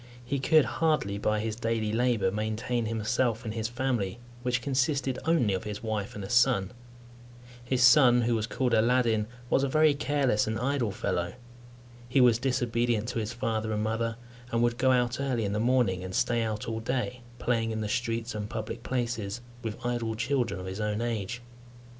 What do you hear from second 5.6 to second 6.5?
his wife and a